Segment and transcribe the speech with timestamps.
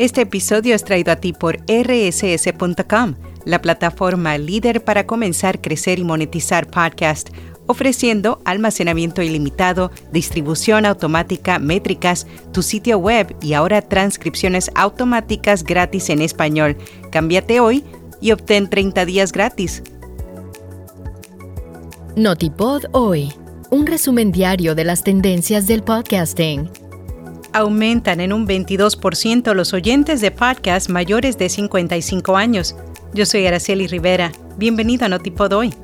[0.00, 6.04] Este episodio es traído a ti por rss.com, la plataforma líder para comenzar, crecer y
[6.04, 7.28] monetizar podcast,
[7.66, 16.22] ofreciendo almacenamiento ilimitado, distribución automática, métricas, tu sitio web y ahora transcripciones automáticas gratis en
[16.22, 16.78] español.
[17.12, 17.84] Cámbiate hoy
[18.22, 19.82] y obtén 30 días gratis.
[22.16, 23.34] Notipod hoy,
[23.68, 26.70] un resumen diario de las tendencias del podcasting
[27.52, 32.76] aumentan en un 22% los oyentes de podcast mayores de 55 años.
[33.12, 34.32] Yo soy Araceli Rivera.
[34.56, 35.74] Bienvenido a Notipod hoy.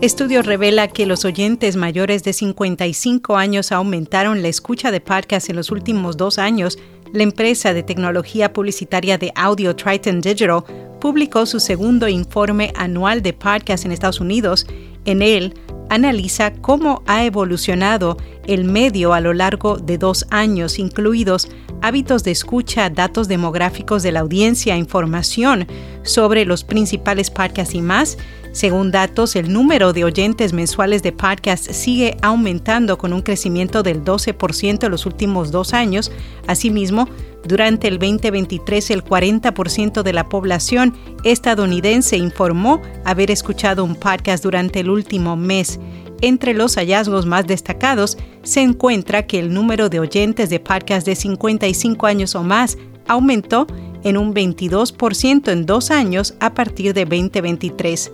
[0.00, 5.56] Estudio revela que los oyentes mayores de 55 años aumentaron la escucha de podcast en
[5.56, 6.78] los últimos dos años.
[7.12, 10.64] La empresa de tecnología publicitaria de audio Triton Digital
[11.00, 14.66] publicó su segundo informe anual de podcast en Estados Unidos.
[15.06, 15.54] En él,
[15.94, 18.16] analiza cómo ha evolucionado
[18.46, 21.48] el medio a lo largo de dos años, incluidos
[21.82, 25.68] hábitos de escucha, datos demográficos de la audiencia, información
[26.02, 28.18] sobre los principales podcasts y más.
[28.54, 34.04] Según datos, el número de oyentes mensuales de podcasts sigue aumentando con un crecimiento del
[34.04, 36.12] 12% en los últimos dos años.
[36.46, 37.08] Asimismo,
[37.44, 44.80] durante el 2023, el 40% de la población estadounidense informó haber escuchado un podcast durante
[44.80, 45.80] el último mes.
[46.20, 51.16] Entre los hallazgos más destacados se encuentra que el número de oyentes de podcast de
[51.16, 53.66] 55 años o más aumentó
[54.04, 58.12] en un 22% en dos años a partir de 2023.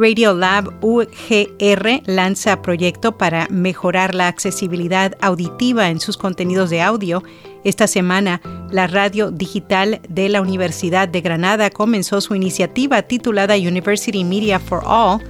[0.00, 7.22] Radiolab UGR lanza proyecto para mejorar la accesibilidad auditiva en sus contenidos de audio.
[7.64, 8.40] Esta semana,
[8.70, 14.82] la radio digital de la Universidad de Granada comenzó su iniciativa titulada University Media for
[14.86, 15.20] All,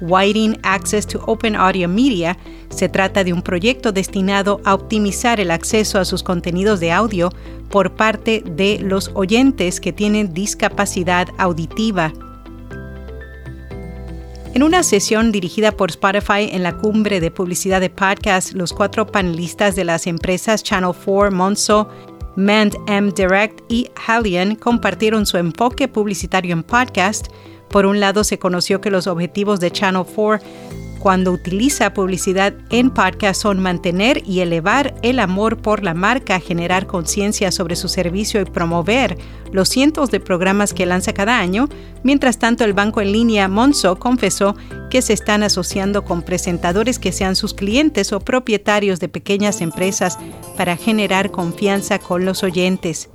[0.00, 2.36] Widening Access to Open Audio Media.
[2.68, 7.30] Se trata de un proyecto destinado a optimizar el acceso a sus contenidos de audio
[7.70, 12.12] por parte de los oyentes que tienen discapacidad auditiva.
[14.56, 19.06] En una sesión dirigida por Spotify en la cumbre de publicidad de podcast, los cuatro
[19.06, 21.90] panelistas de las empresas Channel 4, Monzo,
[22.36, 27.26] Mand M Direct y Halion compartieron su enfoque publicitario en podcast.
[27.68, 30.40] Por un lado, se conoció que los objetivos de Channel 4
[31.06, 36.88] cuando utiliza publicidad en podcast son mantener y elevar el amor por la marca, generar
[36.88, 39.16] conciencia sobre su servicio y promover
[39.52, 41.68] los cientos de programas que lanza cada año.
[42.02, 44.56] Mientras tanto, el banco en línea Monzo confesó
[44.90, 50.18] que se están asociando con presentadores que sean sus clientes o propietarios de pequeñas empresas
[50.56, 53.10] para generar confianza con los oyentes.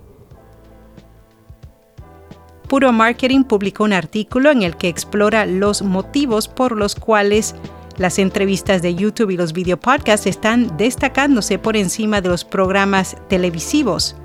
[2.69, 7.53] Puro Marketing publicó un artículo en el que explora los motivos por los cuales
[7.97, 14.15] las entrevistas de YouTube y los videopodcasts están destacándose por encima de los programas televisivos.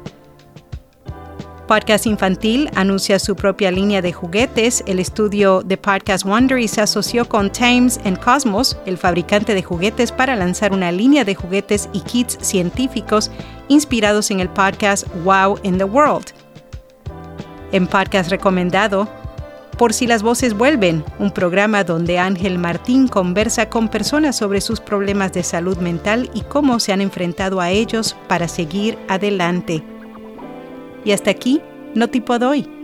[1.67, 4.85] Podcast Infantil anuncia su propia línea de juguetes.
[4.87, 10.37] El estudio de Podcast Wondery se asoció con and Cosmos, el fabricante de juguetes, para
[10.37, 13.33] lanzar una línea de juguetes y kits científicos
[13.67, 16.27] inspirados en el podcast Wow in the World.
[17.73, 19.09] En podcast recomendado,
[19.79, 24.81] por si las voces vuelven, un programa donde Ángel Martín conversa con personas sobre sus
[24.81, 29.83] problemas de salud mental y cómo se han enfrentado a ellos para seguir adelante.
[31.05, 31.61] Y hasta aquí,
[31.95, 32.76] no tipo doy.